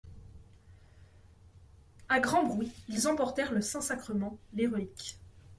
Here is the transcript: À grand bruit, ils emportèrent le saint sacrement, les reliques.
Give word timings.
À 2.09 2.19
grand 2.19 2.43
bruit, 2.43 2.71
ils 2.89 3.07
emportèrent 3.07 3.51
le 3.53 3.61
saint 3.61 3.81
sacrement, 3.81 4.39
les 4.55 4.65
reliques. 4.65 5.19